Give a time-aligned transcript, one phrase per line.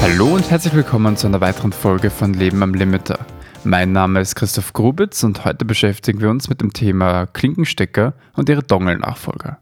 [0.00, 3.24] Hallo und herzlich willkommen zu einer weiteren Folge von Leben am Limiter.
[3.64, 8.48] Mein Name ist Christoph Grubitz und heute beschäftigen wir uns mit dem Thema Klinkenstecker und
[8.48, 9.58] ihre Dongle-Nachfolger.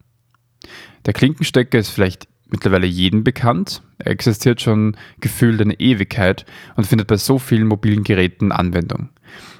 [1.05, 3.83] Der Klinkenstecker ist vielleicht mittlerweile jedem bekannt.
[3.99, 6.47] Er existiert schon gefühlt eine Ewigkeit
[6.77, 9.11] und findet bei so vielen mobilen Geräten Anwendung.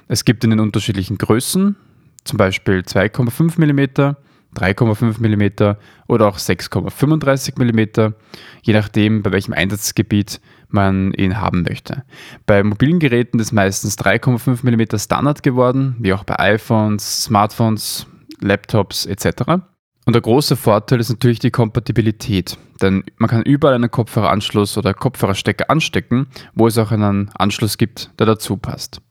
[0.07, 1.75] Es gibt ihn in unterschiedlichen Größen,
[2.23, 4.15] zum Beispiel 2,5 mm,
[4.57, 8.13] 3,5 mm oder auch 6,35 mm,
[8.61, 12.03] je nachdem, bei welchem Einsatzgebiet man ihn haben möchte.
[12.45, 18.07] Bei mobilen Geräten ist meistens 3,5 mm Standard geworden, wie auch bei iPhones, Smartphones,
[18.41, 19.61] Laptops etc.
[20.05, 24.93] Und der große Vorteil ist natürlich die Kompatibilität, denn man kann überall einen Kopfhöreranschluss oder
[24.93, 29.01] Kopfhörerstecker anstecken, wo es auch einen Anschluss gibt, der dazu passt.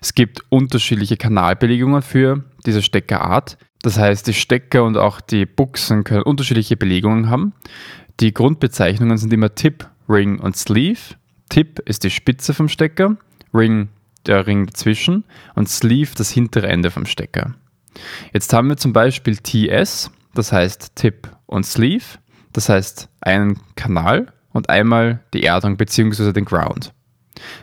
[0.00, 3.58] Es gibt unterschiedliche Kanalbelegungen für diese Steckerart.
[3.84, 7.52] Das heißt, die Stecker und auch die Buchsen können unterschiedliche Belegungen haben.
[8.18, 11.16] Die Grundbezeichnungen sind immer Tip, Ring und Sleeve.
[11.50, 13.18] Tip ist die Spitze vom Stecker,
[13.52, 13.90] Ring
[14.24, 17.56] der Ring dazwischen und Sleeve das hintere Ende vom Stecker.
[18.32, 22.04] Jetzt haben wir zum Beispiel TS, das heißt Tip und Sleeve,
[22.54, 26.32] das heißt einen Kanal und einmal die Erdung bzw.
[26.32, 26.94] den Ground.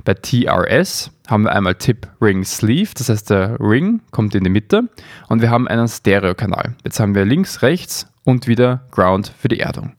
[0.04, 4.50] Bei TRS haben wir einmal Tip Ring Sleeve, das heißt der Ring kommt in die
[4.50, 4.90] Mitte
[5.30, 6.76] und wir haben einen Stereokanal.
[6.84, 9.94] Jetzt haben wir links, rechts und wieder Ground für die Erdung.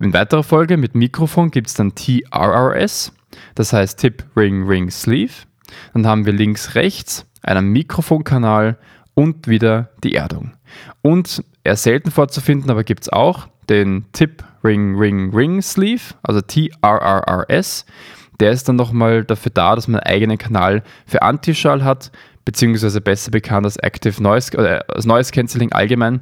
[0.00, 3.12] In weiterer Folge mit Mikrofon gibt es dann TRRS,
[3.54, 5.32] das heißt Tip Ring Ring Sleeve.
[5.94, 8.76] Dann haben wir links, rechts einen Mikrofonkanal
[9.14, 10.52] und wieder die Erdung.
[11.00, 16.40] Und eher selten vorzufinden, aber gibt es auch den Tip Ring Ring Ring Sleeve, also
[16.40, 17.86] TRRRS.
[18.40, 22.10] Der ist dann nochmal dafür da, dass man einen eigenen Kanal für Antischall hat,
[22.44, 26.20] beziehungsweise besser bekannt als Active Noise, äh, als Noise Cancelling allgemein.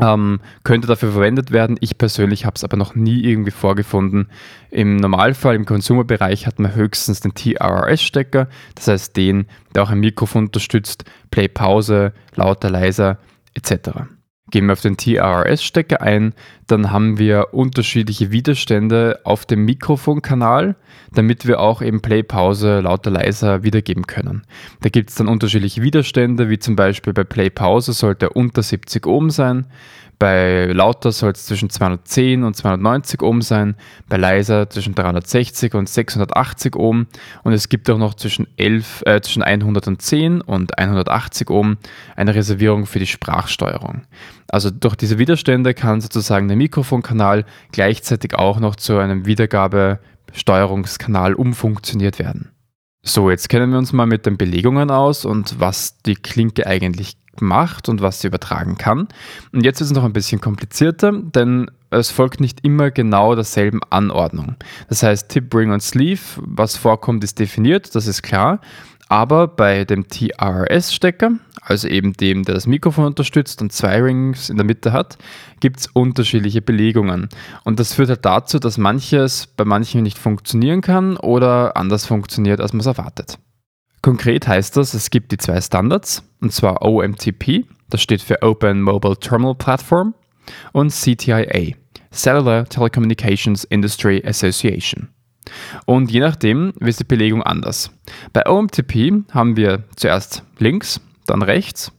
[0.00, 1.76] Ähm, könnte dafür verwendet werden.
[1.80, 4.28] Ich persönlich habe es aber noch nie irgendwie vorgefunden.
[4.70, 10.00] Im Normalfall, im Konsumerbereich hat man höchstens den TRRS-Stecker, das heißt den, der auch ein
[10.00, 13.18] Mikrofon unterstützt, Play, Pause, lauter, leiser
[13.54, 13.90] etc.
[14.54, 16.32] Gehen wir auf den TRS-Stecker ein,
[16.68, 20.76] dann haben wir unterschiedliche Widerstände auf dem Mikrofonkanal,
[21.12, 24.42] damit wir auch eben Play, Pause, lauter, leiser wiedergeben können.
[24.80, 28.62] Da gibt es dann unterschiedliche Widerstände, wie zum Beispiel bei Play, Pause sollte er unter
[28.62, 29.66] 70 Ohm sein.
[30.18, 33.74] Bei lauter soll es zwischen 210 und 290 Ohm sein,
[34.08, 37.08] bei leiser zwischen 360 und 680 Ohm
[37.42, 41.78] und es gibt auch noch zwischen, 11, äh, zwischen 110 und 180 Ohm
[42.16, 44.06] eine Reservierung für die Sprachsteuerung.
[44.48, 52.18] Also durch diese Widerstände kann sozusagen der Mikrofonkanal gleichzeitig auch noch zu einem Wiedergabesteuerungskanal umfunktioniert
[52.18, 52.54] werden.
[53.06, 57.18] So, jetzt kennen wir uns mal mit den Belegungen aus und was die Klinke eigentlich
[57.42, 59.08] macht und was sie übertragen kann.
[59.52, 63.80] Und jetzt ist es noch ein bisschen komplizierter, denn es folgt nicht immer genau derselben
[63.90, 64.56] Anordnung.
[64.88, 68.60] Das heißt, Tip, Ring und Sleeve, was vorkommt, ist definiert, das ist klar.
[69.08, 74.56] Aber bei dem TRS-Stecker, also eben dem, der das Mikrofon unterstützt und zwei Rings in
[74.56, 75.18] der Mitte hat,
[75.60, 77.28] gibt es unterschiedliche Belegungen.
[77.64, 82.60] Und das führt halt dazu, dass manches bei manchen nicht funktionieren kann oder anders funktioniert,
[82.60, 83.38] als man es erwartet.
[84.04, 88.82] Konkret heißt das, es gibt die zwei Standards, und zwar OMTP, das steht für Open
[88.82, 90.12] Mobile Terminal Platform,
[90.72, 91.74] und CTIA,
[92.12, 95.08] Cellular Telecommunications Industry Association.
[95.86, 97.90] Und je nachdem ist die Belegung anders.
[98.34, 101.90] Bei OMTP haben wir zuerst links, dann rechts,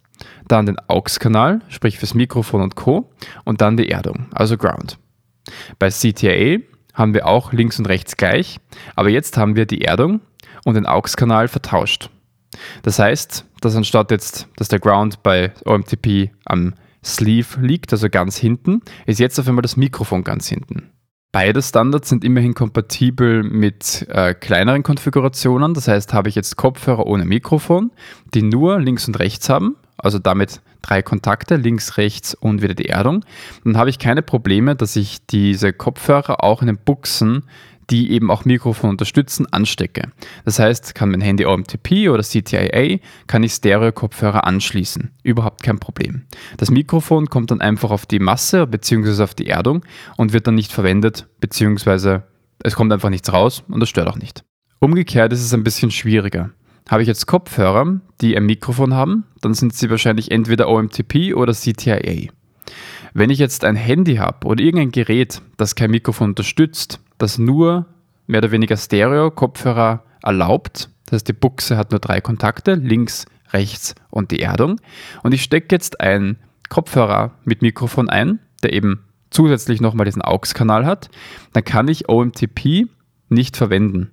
[0.48, 3.10] dann den AUX-Kanal, sprich fürs Mikrofon und Co.
[3.46, 5.00] und dann die Erdung, also Ground.
[5.80, 6.60] Bei CTIA
[6.94, 8.60] haben wir auch links und rechts gleich,
[8.96, 10.22] aber jetzt haben wir die Erdung
[10.66, 12.10] und den AUX-Kanal vertauscht.
[12.84, 18.38] Das heißt, dass anstatt jetzt, dass der Ground bei OMTP am Sleeve liegt, also ganz
[18.38, 20.92] hinten, ist jetzt auf einmal das Mikrofon ganz hinten.
[21.32, 25.74] Beide Standards sind immerhin kompatibel mit äh, kleineren Konfigurationen.
[25.74, 27.92] Das heißt, habe ich jetzt Kopfhörer ohne Mikrofon,
[28.34, 32.88] die nur links und rechts haben, also damit drei Kontakte, links, rechts und wieder die
[32.88, 33.26] Erdung,
[33.66, 37.44] dann habe ich keine Probleme, dass ich diese Kopfhörer auch in den Buchsen
[37.90, 40.12] die eben auch Mikrofon unterstützen, anstecke.
[40.44, 45.12] Das heißt, kann mein Handy OMTP oder CTIA, kann ich Stereo-Kopfhörer anschließen.
[45.24, 46.24] Überhaupt kein Problem.
[46.58, 49.24] Das Mikrofon kommt dann einfach auf die Masse bzw.
[49.24, 49.84] auf die Erdung
[50.18, 52.20] und wird dann nicht verwendet, bzw.
[52.64, 54.44] es kommt einfach nichts raus und das stört auch nicht.
[54.80, 56.52] Umgekehrt ist es ein bisschen schwieriger.
[56.88, 61.54] Habe ich jetzt Kopfhörer, die ein Mikrofon haben, dann sind sie wahrscheinlich entweder OMTP oder
[61.54, 62.30] CTIA.
[63.14, 67.86] Wenn ich jetzt ein Handy habe oder irgendein Gerät, das kein Mikrofon unterstützt, das nur
[68.28, 70.90] mehr oder weniger Stereo-Kopfhörer erlaubt.
[71.06, 74.82] Das heißt, die Buchse hat nur drei Kontakte, links, rechts und die Erdung.
[75.24, 76.38] Und ich stecke jetzt ein
[76.70, 81.10] Kopfhörer mit Mikrofon ein, der eben zusätzlich nochmal diesen AUX-Kanal hat,
[81.54, 82.88] dann kann ich OMTP
[83.30, 84.12] nicht verwenden.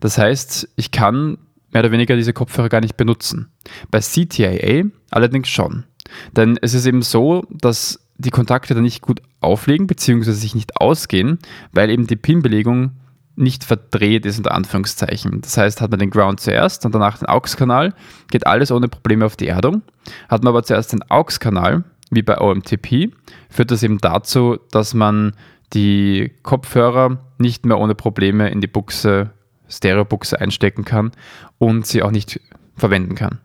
[0.00, 1.38] Das heißt, ich kann
[1.72, 3.50] mehr oder weniger diese Kopfhörer gar nicht benutzen.
[3.90, 5.84] Bei CTIA allerdings schon.
[6.32, 10.32] Denn es ist eben so, dass die Kontakte dann nicht gut auflegen bzw.
[10.32, 11.38] sich nicht ausgehen,
[11.72, 12.92] weil eben die Pin-Belegung
[13.36, 15.40] nicht verdreht ist, unter Anführungszeichen.
[15.40, 17.94] Das heißt, hat man den Ground zuerst und danach den AUX-Kanal,
[18.30, 19.82] geht alles ohne Probleme auf die Erdung.
[20.28, 23.12] Hat man aber zuerst den AUX-Kanal, wie bei OMTP,
[23.48, 25.34] führt das eben dazu, dass man
[25.72, 29.30] die Kopfhörer nicht mehr ohne Probleme in die Buchse,
[29.68, 31.12] Stereobuchse einstecken kann
[31.58, 32.40] und sie auch nicht
[32.74, 33.38] verwenden kann.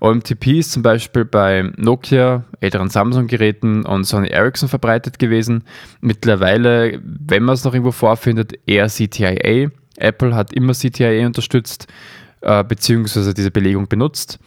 [0.00, 5.64] OMTP ist zum Beispiel bei Nokia, älteren Samsung-Geräten und Sony Ericsson verbreitet gewesen.
[6.00, 9.70] Mittlerweile, wenn man es noch irgendwo vorfindet, eher CTIA.
[9.96, 11.86] Apple hat immer CTIA unterstützt,
[12.40, 14.38] äh, beziehungsweise diese Belegung benutzt.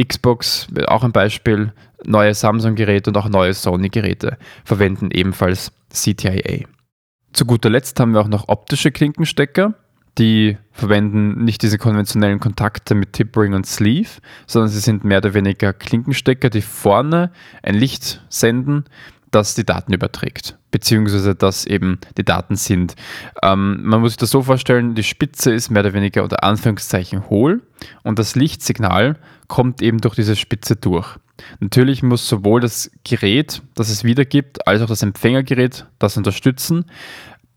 [0.00, 1.72] Xbox, auch ein Beispiel,
[2.04, 6.66] neue Samsung-Geräte und auch neue Sony-Geräte verwenden ebenfalls CTIA.
[7.32, 9.74] Zu guter Letzt haben wir auch noch optische Klinkenstecker.
[10.18, 14.08] Die verwenden nicht diese konventionellen Kontakte mit Tip-Ring und Sleeve,
[14.46, 17.30] sondern sie sind mehr oder weniger Klinkenstecker, die vorne
[17.62, 18.84] ein Licht senden,
[19.30, 22.96] das die Daten überträgt, beziehungsweise das eben die Daten sind.
[23.42, 27.28] Ähm, man muss sich das so vorstellen, die Spitze ist mehr oder weniger unter Anführungszeichen
[27.28, 27.62] hohl
[28.02, 29.16] und das Lichtsignal
[29.46, 31.16] kommt eben durch diese Spitze durch.
[31.60, 36.84] Natürlich muss sowohl das Gerät, das es wiedergibt, als auch das Empfängergerät das unterstützen.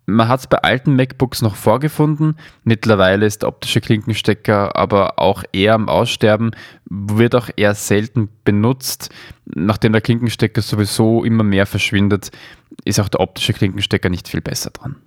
[0.05, 2.35] Man hat es bei alten MacBooks noch vorgefunden.
[2.63, 6.51] Mittlerweile ist der optische Klinkenstecker aber auch eher am Aussterben,
[6.89, 9.09] wird auch eher selten benutzt.
[9.45, 12.31] Nachdem der Klinkenstecker sowieso immer mehr verschwindet,
[12.83, 14.97] ist auch der optische Klinkenstecker nicht viel besser dran.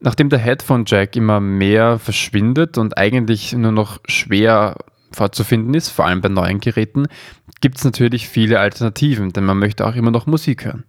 [0.00, 4.76] Nachdem der Headphone Jack immer mehr verschwindet und eigentlich nur noch schwer
[5.12, 7.06] vorzufinden ist, vor allem bei neuen Geräten,
[7.60, 10.84] gibt es natürlich viele Alternativen, denn man möchte auch immer noch Musik hören.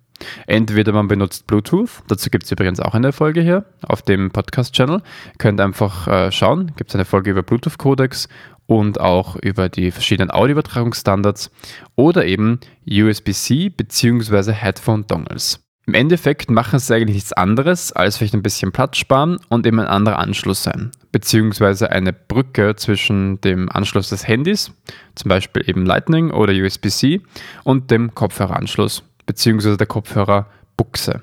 [0.48, 5.02] Entweder man benutzt Bluetooth, dazu gibt es übrigens auch eine Folge hier auf dem Podcast-Channel.
[5.38, 8.28] Könnt einfach äh, schauen, gibt es eine Folge über Bluetooth-Codecs
[8.66, 11.52] und auch über die verschiedenen Audioübertragungsstandards
[11.96, 14.54] oder eben USB-C bzw.
[14.54, 15.60] Headphone-Dongles.
[15.86, 19.82] Im Endeffekt machen sie eigentlich nichts anderes, als vielleicht ein bisschen Platz sparen und eben
[19.82, 24.72] ein anderer Anschluss sein, beziehungsweise eine Brücke zwischen dem Anschluss des Handys,
[25.16, 27.22] zum Beispiel eben Lightning oder USB-C,
[27.66, 31.22] und dem Kopfhöreranschluss, beziehungsweise der Kopfhörerbuchse.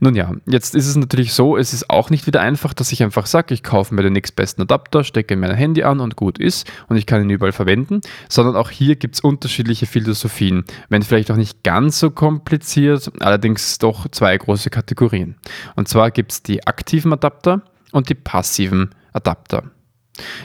[0.00, 3.02] Nun ja, jetzt ist es natürlich so, es ist auch nicht wieder einfach, dass ich
[3.02, 6.70] einfach sage, ich kaufe mir den nächstbesten Adapter, stecke mein Handy an und gut ist
[6.88, 11.30] und ich kann ihn überall verwenden, sondern auch hier gibt es unterschiedliche Philosophien, wenn vielleicht
[11.30, 15.36] auch nicht ganz so kompliziert, allerdings doch zwei große Kategorien.
[15.76, 17.62] Und zwar gibt es die aktiven Adapter
[17.92, 19.64] und die passiven Adapter.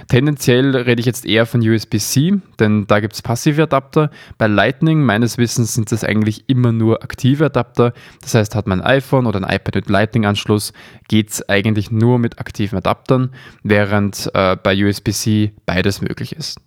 [0.08, 4.10] Tendenziell rede ich jetzt eher von USB-C, denn da gibt es passive Adapter.
[4.38, 7.94] Bei Lightning, meines Wissens, sind es eigentlich immer nur aktive Adapter.
[8.22, 10.74] Das heißt, hat man ein iPhone oder ein iPad mit Lightning-Anschluss,
[11.08, 13.32] geht es eigentlich nur mit aktiven Adaptern,
[13.64, 16.60] während äh, bei USB-C beides möglich ist.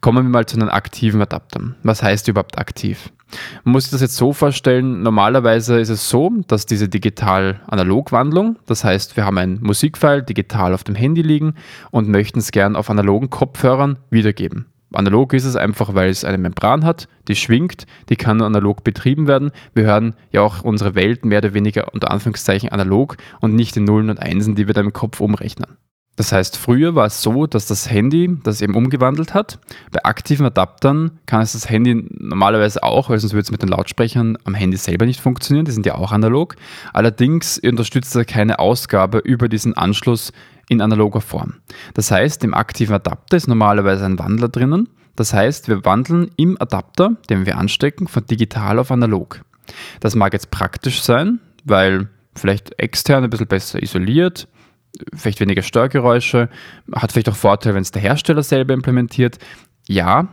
[0.00, 1.74] Kommen wir mal zu den aktiven Adaptern.
[1.82, 3.10] Was heißt überhaupt aktiv?
[3.64, 8.84] Man muss sich das jetzt so vorstellen, normalerweise ist es so, dass diese Digital-Analog-Wandlung, das
[8.84, 11.54] heißt, wir haben ein Musikfile digital auf dem Handy liegen
[11.90, 14.66] und möchten es gern auf analogen Kopfhörern wiedergeben.
[14.92, 19.26] Analog ist es einfach, weil es eine Membran hat, die schwingt, die kann analog betrieben
[19.26, 19.50] werden.
[19.74, 23.84] Wir hören ja auch unsere Welt mehr oder weniger unter Anführungszeichen analog und nicht in
[23.84, 25.76] Nullen und Einsen, die wir da im Kopf umrechnen.
[26.16, 29.58] Das heißt, früher war es so, dass das Handy das eben umgewandelt hat.
[29.90, 33.68] Bei aktiven Adaptern kann es das Handy normalerweise auch, weil sonst würde es mit den
[33.68, 35.64] Lautsprechern am Handy selber nicht funktionieren.
[35.64, 36.54] Die sind ja auch analog.
[36.92, 40.32] Allerdings unterstützt er keine Ausgabe über diesen Anschluss
[40.68, 41.54] in analoger Form.
[41.94, 44.88] Das heißt, im aktiven Adapter ist normalerweise ein Wandler drinnen.
[45.16, 49.40] Das heißt, wir wandeln im Adapter, den wir anstecken, von digital auf analog.
[50.00, 54.48] Das mag jetzt praktisch sein, weil vielleicht extern ein bisschen besser isoliert,
[55.14, 56.48] vielleicht weniger Störgeräusche,
[56.94, 59.38] hat vielleicht auch Vorteile, wenn es der Hersteller selber implementiert.
[59.86, 60.28] Ja,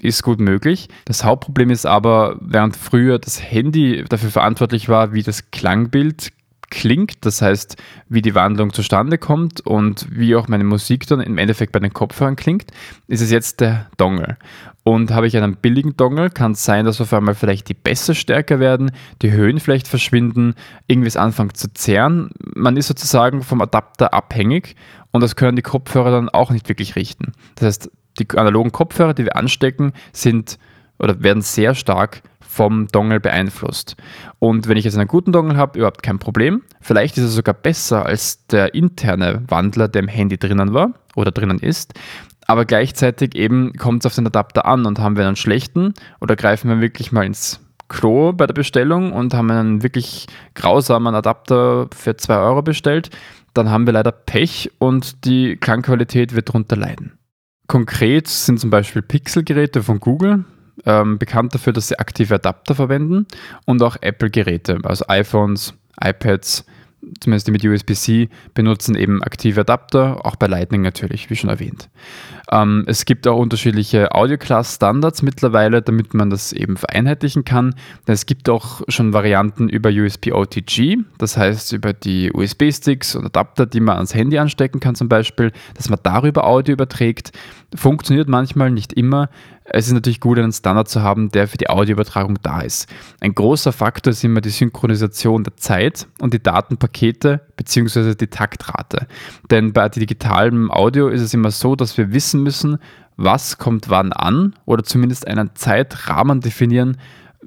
[0.00, 0.88] ist gut möglich.
[1.04, 6.30] Das Hauptproblem ist aber, während früher das Handy dafür verantwortlich war, wie das Klangbild
[6.70, 7.76] klingt, das heißt,
[8.08, 11.92] wie die Wandlung zustande kommt und wie auch meine Musik dann im Endeffekt bei den
[11.92, 12.70] Kopfhörern klingt,
[13.06, 14.36] ist es jetzt der Dongle.
[14.84, 18.14] Und habe ich einen billigen Dongle, kann es sein, dass auf einmal vielleicht die Bässe
[18.14, 20.54] stärker werden, die Höhen vielleicht verschwinden,
[20.86, 22.30] irgendwie es anfängt zu zerren.
[22.54, 24.76] Man ist sozusagen vom Adapter abhängig
[25.10, 27.32] und das können die Kopfhörer dann auch nicht wirklich richten.
[27.56, 30.58] Das heißt, die analogen Kopfhörer, die wir anstecken, sind
[30.98, 33.96] oder werden sehr stark vom Dongle beeinflusst.
[34.38, 36.62] Und wenn ich jetzt einen guten Dongle habe, überhaupt kein Problem.
[36.80, 41.30] Vielleicht ist er sogar besser als der interne Wandler, der im Handy drinnen war oder
[41.30, 41.92] drinnen ist.
[42.46, 46.34] Aber gleichzeitig eben kommt es auf den Adapter an und haben wir einen schlechten oder
[46.34, 51.88] greifen wir wirklich mal ins Klo bei der Bestellung und haben einen wirklich grausamen Adapter
[51.94, 53.10] für 2 Euro bestellt.
[53.52, 57.18] Dann haben wir leider Pech und die Klangqualität wird darunter leiden.
[57.66, 60.44] Konkret sind zum Beispiel Pixel-Geräte von Google
[60.86, 63.26] ähm, bekannt dafür, dass sie aktive Adapter verwenden
[63.64, 66.64] und auch Apple-Geräte, also iPhones, iPads,
[67.20, 71.88] zumindest die mit USB-C, benutzen eben aktive Adapter, auch bei Lightning natürlich, wie schon erwähnt.
[72.50, 77.74] Ähm, es gibt auch unterschiedliche Audio-Class-Standards mittlerweile, damit man das eben vereinheitlichen kann.
[78.06, 83.80] Es gibt auch schon Varianten über USB-OTG, das heißt über die USB-Sticks und Adapter, die
[83.80, 87.32] man ans Handy anstecken kann zum Beispiel, dass man darüber Audio überträgt.
[87.74, 89.28] Funktioniert manchmal, nicht immer.
[89.70, 92.88] Es ist natürlich gut, einen Standard zu haben, der für die Audioübertragung da ist.
[93.20, 98.14] Ein großer Faktor ist immer die Synchronisation der Zeit und die Datenpakete bzw.
[98.14, 99.06] die Taktrate.
[99.50, 102.78] Denn bei digitalem Audio ist es immer so, dass wir wissen müssen,
[103.16, 106.96] was kommt wann an oder zumindest einen Zeitrahmen definieren,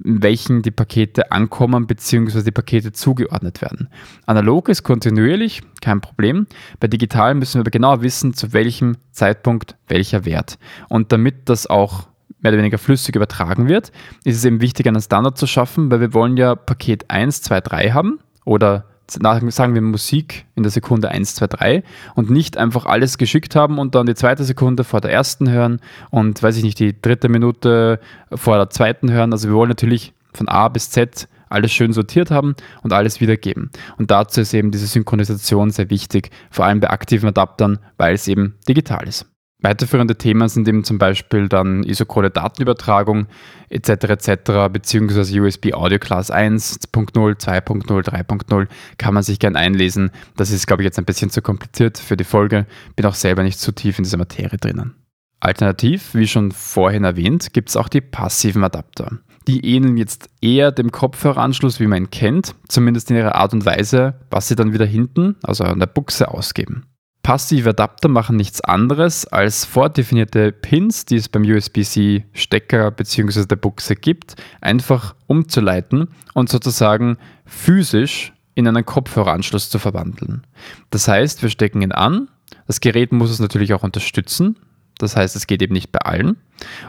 [0.04, 2.44] in welchen die Pakete ankommen bzw.
[2.44, 3.90] die Pakete zugeordnet werden.
[4.26, 6.48] Analog ist kontinuierlich, kein Problem.
[6.80, 10.58] Bei digital müssen wir aber genau wissen, zu welchem Zeitpunkt welcher Wert.
[10.88, 12.11] Und damit das auch
[12.42, 13.92] mehr oder weniger flüssig übertragen wird,
[14.24, 17.62] ist es eben wichtig, einen Standard zu schaffen, weil wir wollen ja Paket 1, 2,
[17.62, 21.84] 3 haben oder sagen wir Musik in der Sekunde 1, 2, 3
[22.16, 25.82] und nicht einfach alles geschickt haben und dann die zweite Sekunde vor der ersten hören
[26.10, 28.00] und weiß ich nicht, die dritte Minute
[28.34, 29.34] vor der zweiten hören.
[29.34, 33.72] Also wir wollen natürlich von A bis Z alles schön sortiert haben und alles wiedergeben.
[33.98, 38.30] Und dazu ist eben diese Synchronisation sehr wichtig, vor allem bei aktiven Adaptern, weil es
[38.30, 39.26] eben digital ist.
[39.62, 43.28] Weiterführende Themen sind eben zum Beispiel dann isochrone Datenübertragung
[43.70, 43.90] etc.
[43.90, 44.74] etc.
[44.74, 50.10] beziehungsweise USB Audio Class 1.0, 2.0, 3.0 kann man sich gern einlesen.
[50.36, 52.66] Das ist, glaube ich, jetzt ein bisschen zu kompliziert für die Folge.
[52.96, 54.96] Bin auch selber nicht zu tief in dieser Materie drinnen.
[55.40, 59.20] Alternativ, wie schon vorhin erwähnt, gibt es auch die passiven Adapter.
[59.48, 63.66] Die ähneln jetzt eher dem Kopfhöreranschluss, wie man ihn kennt, zumindest in ihrer Art und
[63.66, 66.86] Weise, was sie dann wieder hinten, also an der Buchse, ausgeben.
[67.24, 73.46] Passive Adapter machen nichts anderes als vordefinierte Pins, die es beim USB-C-Stecker bzw.
[73.46, 80.46] der Buchse gibt, einfach umzuleiten und sozusagen physisch in einen Kopfhöreranschluss zu verwandeln.
[80.90, 82.28] Das heißt, wir stecken ihn an,
[82.68, 84.58] das Gerät muss es natürlich auch unterstützen,
[85.02, 86.38] das heißt, es geht eben nicht bei allen.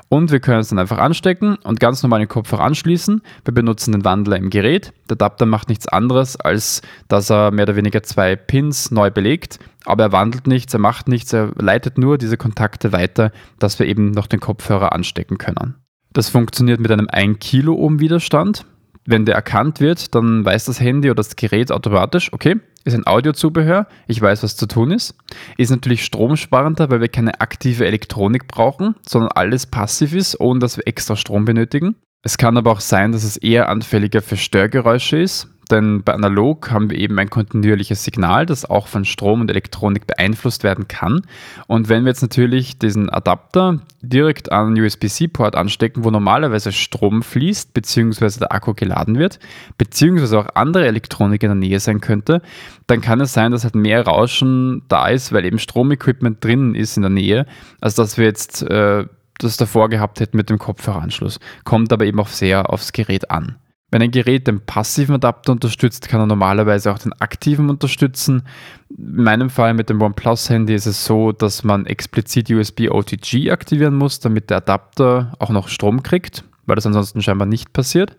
[0.08, 3.22] Und wir können es dann einfach anstecken und ganz normal den Kopfhörer anschließen.
[3.44, 4.92] Wir benutzen den Wandler im Gerät.
[5.08, 9.58] Der Adapter macht nichts anderes, als dass er mehr oder weniger zwei Pins neu belegt.
[9.84, 13.86] Aber er wandelt nichts, er macht nichts, er leitet nur diese Kontakte weiter, dass wir
[13.86, 15.76] eben noch den Kopfhörer anstecken können.
[16.12, 18.66] Das funktioniert mit einem 1 Kilo Ohm Widerstand.
[19.04, 23.06] Wenn der erkannt wird, dann weiß das Handy oder das Gerät automatisch, okay, ist ein
[23.06, 25.14] Audiozubehör, ich weiß, was zu tun ist.
[25.56, 30.76] Ist natürlich stromsparender, weil wir keine aktive Elektronik brauchen, sondern alles passiv ist, ohne dass
[30.76, 31.96] wir extra Strom benötigen.
[32.24, 36.70] Es kann aber auch sein, dass es eher anfälliger für Störgeräusche ist, denn bei analog
[36.70, 41.22] haben wir eben ein kontinuierliches Signal, das auch von Strom und Elektronik beeinflusst werden kann.
[41.66, 47.22] Und wenn wir jetzt natürlich diesen Adapter direkt an einen USB-C-Port anstecken, wo normalerweise Strom
[47.22, 49.38] fließt, beziehungsweise der Akku geladen wird,
[49.78, 52.42] beziehungsweise auch andere Elektronik in der Nähe sein könnte,
[52.86, 56.96] dann kann es sein, dass halt mehr Rauschen da ist, weil eben Stromequipment drinnen ist
[56.96, 57.46] in der Nähe,
[57.80, 59.06] als dass wir jetzt äh,
[59.38, 61.40] das davor gehabt hätten mit dem Kopfhöreranschluss.
[61.64, 63.56] Kommt aber eben auch sehr aufs Gerät an.
[63.92, 68.42] Wenn ein Gerät den passiven Adapter unterstützt, kann er normalerweise auch den aktiven unterstützen.
[68.88, 73.50] In meinem Fall mit dem OnePlus Handy ist es so, dass man explizit USB OTG
[73.50, 78.16] aktivieren muss, damit der Adapter auch noch Strom kriegt, weil das ansonsten scheinbar nicht passiert.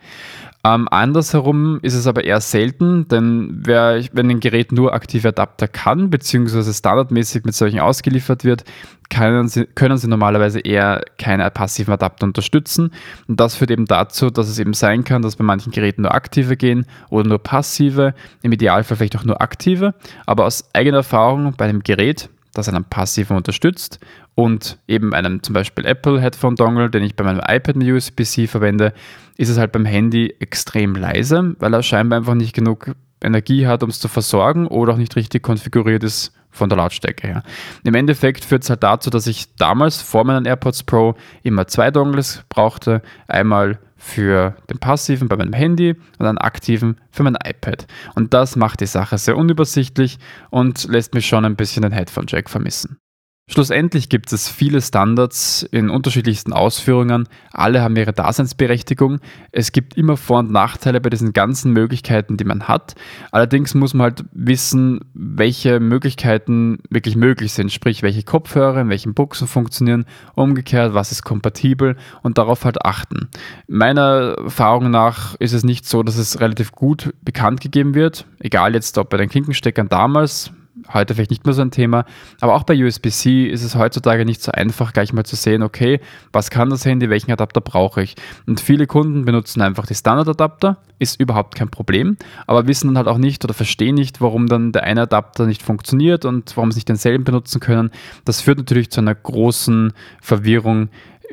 [0.65, 5.67] Ähm, andersherum ist es aber eher selten, denn wer, wenn ein Gerät nur aktive Adapter
[5.67, 8.63] kann, beziehungsweise standardmäßig mit solchen ausgeliefert wird,
[9.10, 12.91] können sie, können sie normalerweise eher keine passiven Adapter unterstützen.
[13.27, 16.15] Und das führt eben dazu, dass es eben sein kann, dass bei manchen Geräten nur
[16.15, 19.93] aktive gehen oder nur passive, im Idealfall vielleicht auch nur aktive.
[20.25, 24.00] Aber aus eigener Erfahrung bei einem Gerät, das einen passiven unterstützt
[24.36, 28.48] und eben einem zum Beispiel Apple Headphone Dongle, den ich bei meinem iPad mit USB-C
[28.48, 28.93] verwende,
[29.38, 33.83] ist es halt beim Handy extrem leise, weil er scheinbar einfach nicht genug Energie hat,
[33.83, 37.43] um es zu versorgen oder auch nicht richtig konfiguriert ist von der Lautstärke her.
[37.83, 41.91] Im Endeffekt führt es halt dazu, dass ich damals vor meinen AirPods Pro immer zwei
[41.91, 43.01] Dongles brauchte.
[43.27, 47.88] Einmal für den passiven bei meinem Handy und einen aktiven für mein iPad.
[48.15, 50.19] Und das macht die Sache sehr unübersichtlich
[50.50, 52.98] und lässt mich schon ein bisschen den Headphone Jack vermissen.
[53.45, 57.27] Schlussendlich gibt es viele Standards in unterschiedlichsten Ausführungen.
[57.51, 59.19] Alle haben ihre Daseinsberechtigung.
[59.51, 62.95] Es gibt immer Vor- und Nachteile bei diesen ganzen Möglichkeiten, die man hat.
[63.31, 67.73] Allerdings muss man halt wissen, welche Möglichkeiten wirklich möglich sind.
[67.73, 70.05] Sprich, welche Kopfhörer in welchen Buchsen funktionieren.
[70.35, 73.27] Umgekehrt, was ist kompatibel und darauf halt achten.
[73.67, 78.25] Meiner Erfahrung nach ist es nicht so, dass es relativ gut bekannt gegeben wird.
[78.39, 80.53] Egal jetzt, ob bei den Klinkensteckern damals
[80.91, 82.05] heute vielleicht nicht mehr so ein Thema.
[82.41, 85.99] Aber auch bei USB-C ist es heutzutage nicht so einfach, gleich mal zu sehen, okay,
[86.31, 88.15] was kann das Handy, welchen Adapter brauche ich?
[88.47, 93.07] Und viele Kunden benutzen einfach die Standardadapter, ist überhaupt kein Problem, aber wissen dann halt
[93.07, 96.77] auch nicht oder verstehen nicht, warum dann der eine Adapter nicht funktioniert und warum sie
[96.77, 97.91] nicht denselben benutzen können.
[98.25, 100.89] Das führt natürlich zu einer großen Verwirrung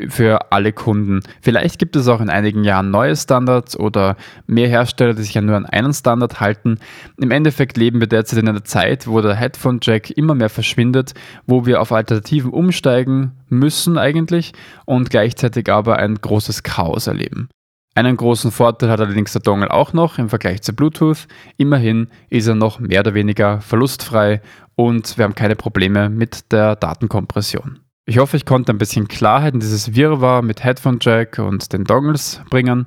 [0.08, 1.20] für alle Kunden.
[1.40, 4.16] Vielleicht gibt es auch in einigen Jahren neue Standards oder
[4.46, 6.78] mehr Hersteller, die sich ja nur an einen Standard halten.
[7.18, 11.14] Im Endeffekt leben wir derzeit in einer Zeit, wo der Headphone Jack immer mehr verschwindet,
[11.46, 14.52] wo wir auf Alternativen umsteigen müssen eigentlich
[14.84, 17.48] und gleichzeitig aber ein großes Chaos erleben.
[17.94, 21.26] Einen großen Vorteil hat allerdings der Dongle auch noch im Vergleich zu Bluetooth.
[21.56, 24.40] Immerhin ist er noch mehr oder weniger verlustfrei
[24.76, 27.80] und wir haben keine Probleme mit der Datenkompression.
[28.10, 31.84] Ich hoffe, ich konnte ein bisschen Klarheit in dieses Wirrwarr mit Headphone Jack und den
[31.84, 32.86] Dongles bringen.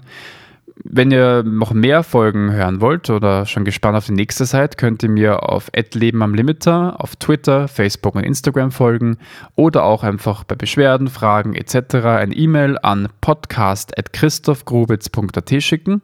[0.83, 5.01] Wenn ihr noch mehr Folgen hören wollt oder schon gespannt auf die nächste seid, könnt
[5.01, 9.15] ihr mir auf Leben am Limiter auf Twitter, Facebook und Instagram folgen
[9.55, 11.95] oder auch einfach bei Beschwerden, Fragen etc.
[12.05, 16.01] ein E-Mail an podcast.christophgrubitz.at schicken.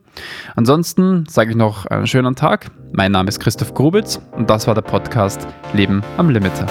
[0.55, 2.71] Ansonsten sage ich noch einen schönen Tag.
[2.93, 6.67] Mein Name ist Christoph Grubitz und das war der Podcast Leben am Limiter.